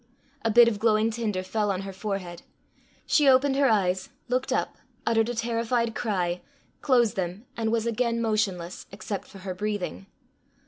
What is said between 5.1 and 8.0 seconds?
a terrified cry, closed them, and was